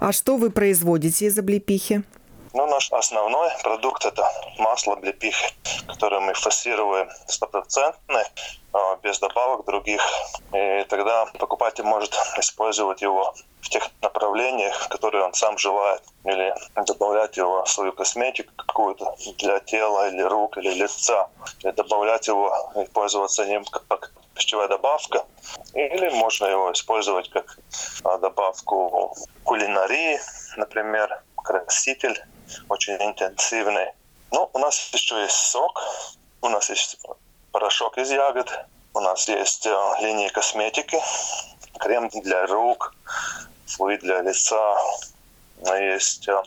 [0.00, 2.04] А что вы производите из облепихи?
[2.54, 4.26] Ну, наш основной продукт– это
[4.58, 5.54] масло облепихи,
[5.86, 8.26] которое мы фасируем стопроцентное,
[8.72, 10.00] а, без добавок других.
[10.54, 16.54] И тогда покупатель может использовать его в тех направлениях, которые он сам желает, или
[16.86, 21.28] добавлять его в свою косметику какую-то для тела или рук или лица,
[21.62, 25.24] или добавлять его и пользоваться им как пищевая добавка,
[25.74, 27.58] или можно его использовать как
[28.04, 30.18] а, добавку кулинарии,
[30.56, 32.22] например, краситель
[32.68, 33.92] очень интенсивный.
[34.30, 35.82] Ну, у нас еще есть сок,
[36.42, 36.98] у нас есть
[37.52, 38.52] порошок из ягод,
[38.94, 41.00] у нас есть э, линии косметики,
[41.78, 42.94] крем для рук,
[43.66, 44.76] флюид для лица,
[45.66, 46.42] есть э,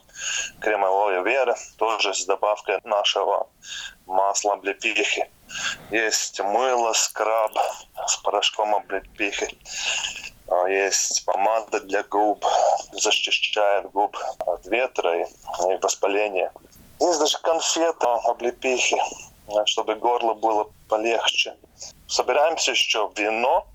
[0.60, 3.50] крем алоэ вера, тоже с добавкой нашего
[4.06, 5.30] масла облепихи.
[5.92, 7.52] Есть мыло, скраб
[8.08, 9.58] с порошком облепихи.
[10.52, 12.46] А, есть помада для губ,
[12.92, 15.26] защищает губ от ветра и,
[15.82, 16.52] воспаления.
[17.00, 19.02] Есть даже конфеты, облепихи,
[19.66, 21.56] чтобы горло было полегче.
[22.08, 23.66] Собираемся еще вино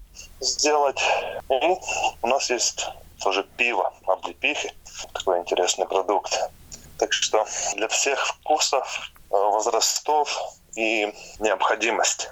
[0.40, 1.00] сделать.
[1.48, 1.76] И
[2.20, 2.86] у нас есть
[3.20, 4.70] тоже пиво, облепихи.
[5.14, 6.38] Такой интересный продукт.
[6.98, 10.38] Так что для всех вкусов, э, возрастов
[10.76, 12.28] и необходимости.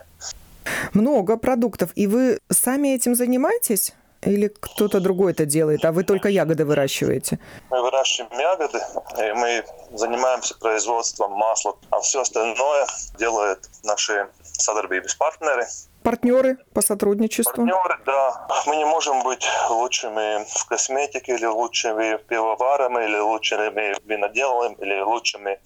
[0.92, 1.90] Много продуктов.
[1.94, 3.94] И вы сами этим занимаетесь?
[4.26, 7.38] Или кто-то другой это делает, а вы только ягоды выращиваете?
[7.70, 8.80] Мы выращиваем ягоды,
[9.18, 12.86] и мы занимаемся производством масла, а все остальное
[13.18, 15.66] делают наши садорбības партнеры.
[16.02, 17.64] Партнеры по сотрудничеству?
[17.64, 18.46] Партнеры, да.
[18.66, 25.58] Мы не можем быть лучшими в косметике, или лучшими пивоварами, или лучшими виноделами, или лучшими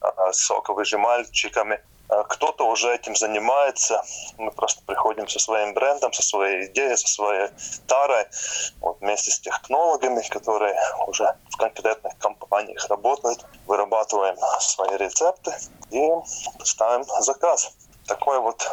[0.00, 1.80] а, соковыжимальщиками.
[2.08, 4.02] А кто-то уже этим занимается.
[4.36, 7.48] Мы просто приходим со своим брендом, со своей идеей, со своей
[7.86, 8.26] тарой,
[8.80, 15.54] вот вместе с технологами, которые уже в конкретных компаниях работают, вырабатываем свои рецепты
[15.90, 16.10] и
[16.62, 17.72] ставим заказ.
[18.06, 18.68] Такой вот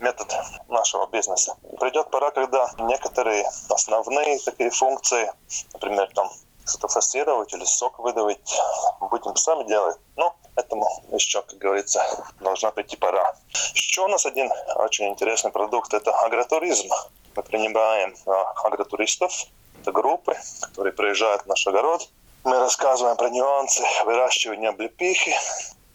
[0.00, 0.34] метод
[0.68, 1.56] нашего бизнеса.
[1.78, 5.30] Придет пора, когда некоторые основные такие функции,
[5.74, 6.30] например, там
[6.66, 8.60] что-то фасировать или сок выдавить,
[9.00, 9.96] будем сами делать.
[10.16, 12.02] Но этому еще, как говорится,
[12.40, 13.34] должна прийти пора.
[13.74, 16.88] Еще у нас один очень интересный продукт– это агротуризм.
[17.34, 19.46] Мы принимаем а, агротуристов,
[19.80, 22.08] это группы, которые приезжают в наш огород.
[22.44, 25.34] Мы рассказываем про нюансы выращивания облепихи,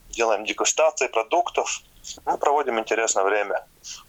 [0.09, 1.81] делаем дегустации продуктов,
[2.25, 3.65] мы проводим интересное время.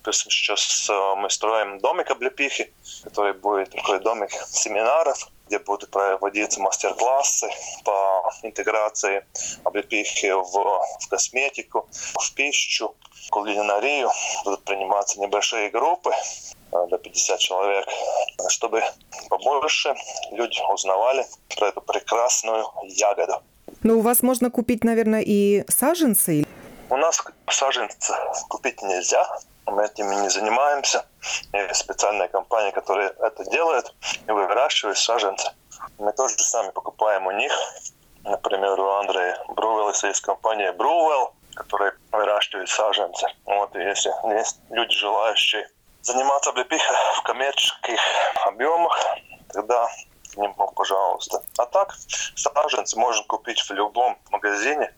[0.06, 2.72] Есть сейчас а, мы строим домик облепихи,
[3.04, 7.48] который будет такой домик семинаров, где будут проводиться мастер-классы
[7.84, 9.24] по интеграции
[9.64, 10.44] облепихи в,
[11.00, 12.94] в косметику, в пищу,
[13.30, 14.10] кулинарию.
[14.44, 17.86] Будут приниматься небольшие группы э, до 50 человек,
[18.48, 18.82] чтобы
[19.28, 19.94] побольше
[20.32, 23.42] люди узнавали про эту прекрасную ягоду.
[23.82, 26.44] Ну, у вас можно купить, наверное, и саженцы?
[26.90, 28.14] У нас саженцы
[28.48, 29.28] купить нельзя,
[29.66, 31.06] мы этим не занимаемся.
[31.52, 33.94] Есть специальная компания, которая это делает
[34.26, 35.50] и выращивает саженцы.
[35.98, 37.52] Мы тоже сами покупаем у них.
[38.24, 43.26] Например, у Андрея Брувелса есть компания Брувел, которая выращивает саженцы.
[43.44, 45.68] Вот, и если есть люди, желающие
[46.00, 48.00] заниматься облепихой в коммерческих
[48.46, 48.98] объемах,
[49.52, 49.88] тогда
[50.38, 51.42] нему, пожалуйста.
[51.58, 51.94] А так,
[52.34, 54.92] саженцы можно купить в любом магазине,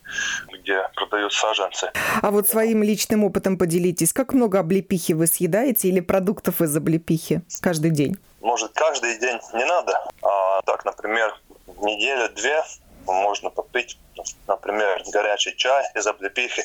[0.53, 1.91] где продают саженцы.
[2.23, 4.13] А вот своим личным опытом поделитесь.
[4.13, 8.17] Как много облепихи вы съедаете или продуктов из облепихи каждый день?
[8.41, 10.01] Может, каждый день не надо.
[10.23, 11.35] А так, например,
[11.81, 12.63] неделю-две
[13.07, 13.99] можно попить,
[14.47, 16.63] например, горячий чай из облепихи,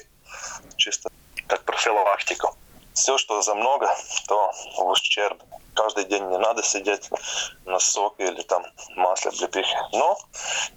[0.78, 1.10] чисто
[1.48, 2.56] как профилактику.
[2.96, 3.94] Все, что за много,
[4.28, 5.44] то в ущерб.
[5.74, 7.10] Каждый день не надо сидеть
[7.66, 8.66] на соке или там
[8.96, 9.76] масле облепихи.
[9.92, 10.18] Но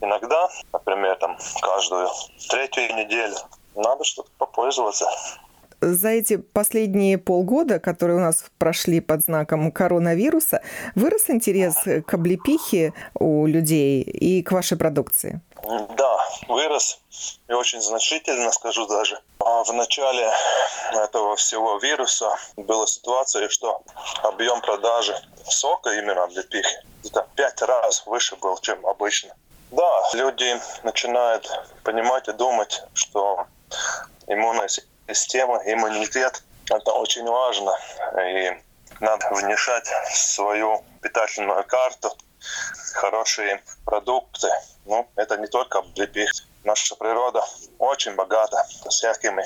[0.01, 2.11] иногда, например, там каждую
[2.51, 3.37] третью неделю
[3.77, 5.09] надо что-то попользоваться
[5.81, 10.63] за эти последние полгода, которые у нас прошли под знаком коронавируса,
[10.95, 11.77] вырос интерес
[12.07, 15.41] к облепихе у людей и к вашей продукции?
[15.97, 16.19] Да,
[16.49, 17.01] вырос
[17.49, 19.21] и очень значительно, скажу даже.
[19.41, 20.31] А в начале
[20.93, 23.83] этого всего вируса была ситуация, что
[24.23, 25.15] объем продажи
[25.45, 29.35] сока именно облепихи где-то пять раз выше был, чем обычно.
[29.71, 31.49] Да, люди начинают
[31.85, 33.47] понимать и думать, что
[34.27, 34.69] иммунная
[35.09, 36.43] иммунитет.
[36.71, 37.73] Это очень важно.
[38.23, 38.53] И
[39.01, 42.17] надо внешать свою питательную карту,
[42.95, 44.49] хорошие продукты.
[44.85, 46.31] Ну, это не только облепих.
[46.65, 47.43] Наша природа
[47.79, 49.45] очень богата всякими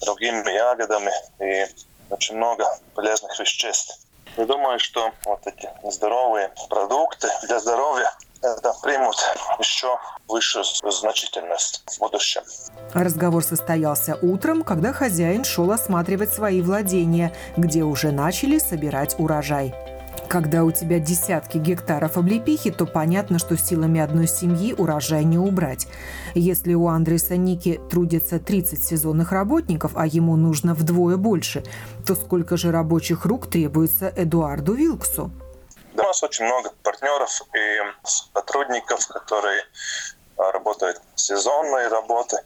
[0.00, 1.66] другими ягодами и
[2.10, 3.98] очень много полезных веществ.
[4.36, 8.10] Я думаю, что вот эти здоровые продукты для здоровья
[8.44, 9.16] это примут
[9.58, 12.42] еще высшую значительность в будущем.
[12.92, 19.74] Разговор состоялся утром, когда хозяин шел осматривать свои владения, где уже начали собирать урожай.
[20.28, 25.86] Когда у тебя десятки гектаров облепихи, то понятно, что силами одной семьи урожай не убрать.
[26.34, 31.62] Если у Андреса Ники трудится 30 сезонных работников, а ему нужно вдвое больше,
[32.06, 35.30] то сколько же рабочих рук требуется Эдуарду Вилксу?
[35.94, 39.62] У нас очень много партнеров и сотрудников, которые
[40.36, 42.38] а, работают сезонные работы.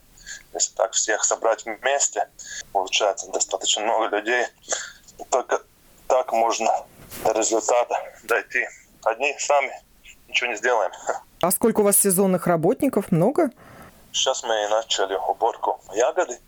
[0.53, 2.29] Если так всех собрать вместе,
[2.73, 4.47] получается достаточно много людей.
[5.31, 5.63] Только
[6.07, 6.71] так можно
[7.25, 7.95] до результата
[8.25, 8.67] дойти.
[9.03, 9.73] Одни сами
[10.29, 10.93] ничего не сделаем.
[11.41, 13.13] А сколько у вас сезонных работников?
[13.13, 13.53] Много?
[14.13, 16.39] Сейчас мы начали уборку ягоды.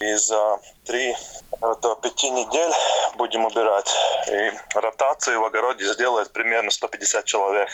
[0.00, 1.14] И за три
[1.60, 2.72] до пяти недель
[3.16, 3.90] будем убирать.
[4.30, 7.68] И ротацию в огороде сделает примерно 150 человек.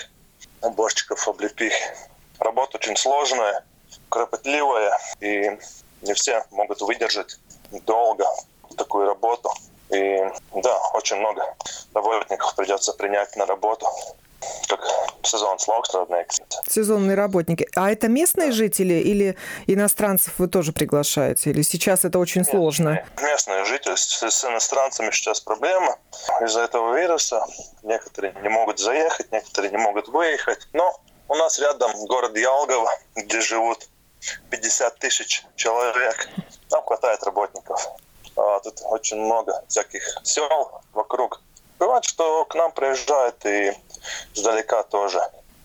[0.62, 1.84] Уборщиков облепихи.
[2.38, 3.64] Работа очень сложная,
[4.08, 4.98] кропотливая.
[5.20, 5.58] И
[6.02, 7.38] не все могут выдержать
[7.70, 8.26] долго
[8.76, 9.50] такую работу.
[9.90, 10.18] И
[10.54, 11.54] да, очень много
[11.94, 13.86] работников придется принять на работу
[14.68, 14.80] как
[15.22, 16.40] сезон слогstrādnieks.
[16.68, 17.68] Сезонные работники.
[17.74, 21.50] А это местные жители или иностранцев вы тоже приглашаете?
[21.50, 23.04] Или сейчас это очень Нет, сложно?
[23.20, 23.94] Местные жители.
[23.96, 25.98] С, с иностранцами сейчас проблема.
[26.42, 27.44] Из-за этого вируса
[27.82, 30.68] некоторые не могут заехать, некоторые не могут выехать.
[30.72, 33.88] Но у нас рядом город Ялгово, где живут
[34.50, 36.28] 50 тысяч человек.
[36.68, 37.88] Там хватает работников.
[38.36, 41.40] А тут очень много всяких сел вокруг.
[41.78, 43.72] Бывает, что к нам приезжают и
[44.34, 45.20] издалека тоже.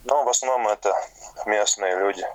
[0.05, 0.93] Но в основном это
[1.45, 2.25] местные люди.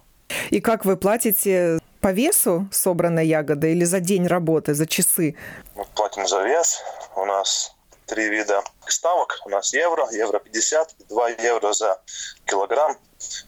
[0.50, 5.36] И как вы платите по весу собранной ягоды или за день работы, за часы?
[5.74, 6.82] Мы платим за вес.
[7.16, 7.74] У нас
[8.06, 9.40] три вида ставок.
[9.44, 12.00] У нас евро, евро 50, 2 евро за
[12.46, 12.98] килограмм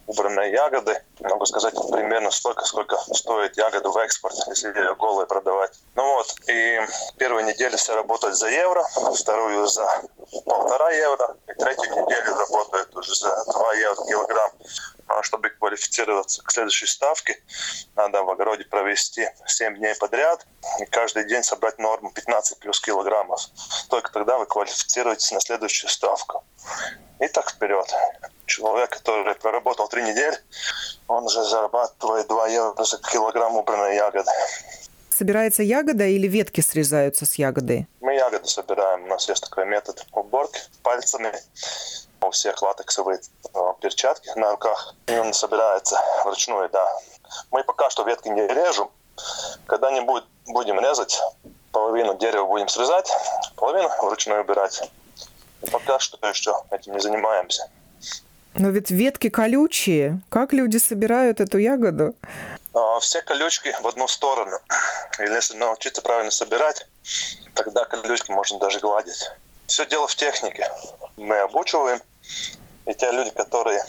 [0.06, 1.02] убранной ягоды.
[1.20, 5.78] Могу сказать примерно столько, сколько стоит ягода в экспорт, если ее голые продавать.
[5.94, 6.80] Ну вот, и
[7.18, 8.84] первую неделю все работают за евро,
[9.14, 9.86] вторую за
[10.44, 14.52] полтора евро, и третью неделю работают уже за 2 евро килограмм.
[15.08, 17.42] А чтобы квалифицироваться к следующей ставке,
[17.96, 20.46] надо в огороде провести 7 дней подряд
[20.80, 23.40] и каждый день собрать норму 15 плюс килограммов.
[23.88, 26.44] Только тогда вы квалифицируетесь на следующую ставку.
[27.20, 27.86] И так вперед.
[28.46, 30.36] Человек, который проработал три недели,
[31.06, 34.30] он уже зарабатывает 2 евро за килограмм убранной ягоды.
[35.10, 37.88] Собирается ягода или ветки срезаются с ягоды?
[38.00, 39.02] Мы ягоды собираем.
[39.02, 41.32] У нас есть такой метод уборки пальцами.
[42.20, 44.94] У всех латексовые э, перчатки на руках.
[45.08, 46.86] И он собирается вручную, да.
[47.50, 48.90] Мы пока что ветки не режем.
[49.66, 51.20] Когда-нибудь будем резать,
[51.72, 53.10] половину дерева будем срезать,
[53.56, 54.88] половину вручную убирать.
[55.62, 57.68] И пока что еще этим не занимаемся.
[58.54, 60.20] Но ведь ветки колючие.
[60.30, 62.14] Как люди собирают эту ягоду?
[62.78, 64.58] а, все колючки в одну сторону.
[65.18, 66.86] Или если научиться правильно собирать,
[67.54, 69.30] тогда колючки можно даже гладить.
[69.66, 70.70] Все дело в технике.
[71.16, 72.00] Мы обучиваем,
[72.86, 73.82] и те люди, которые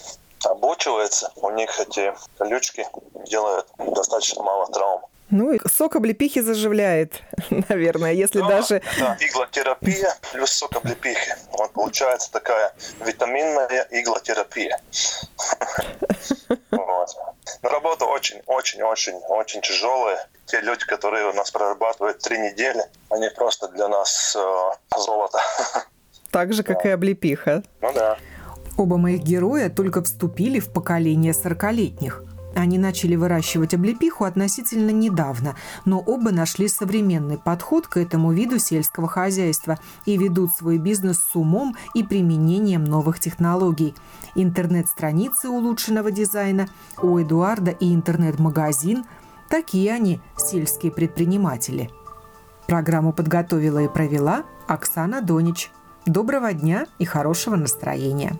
[0.43, 2.88] обучиваются, у них эти колючки
[3.28, 5.01] делают достаточно мало травм.
[5.32, 7.21] Ну, и сок облепихи заживляет,
[7.69, 8.82] наверное, если да, даже...
[8.99, 11.36] Да, иглотерапия плюс сок облепихи.
[11.51, 12.73] Вот получается такая
[13.05, 14.80] витаминная иглотерапия.
[16.71, 17.09] Вот.
[17.61, 20.27] Но работа очень-очень-очень-очень тяжелая.
[20.45, 25.39] Те люди, которые у нас прорабатывают три недели, они просто для нас э, золото.
[26.32, 27.63] Так же, как и облепиха.
[27.82, 28.17] Ну да.
[28.77, 32.23] Оба моих героя только вступили в поколение сорокалетних.
[32.55, 39.07] Они начали выращивать облепиху относительно недавно, но оба нашли современный подход к этому виду сельского
[39.07, 43.93] хозяйства и ведут свой бизнес с умом и применением новых технологий.
[44.35, 46.67] Интернет-страницы улучшенного дизайна
[47.01, 49.05] у Эдуарда и интернет-магазин–
[49.49, 51.89] такие они, сельские предприниматели.
[52.67, 55.71] Программу подготовила и провела Оксана Донич.
[56.05, 58.39] Доброго дня и хорошего настроения!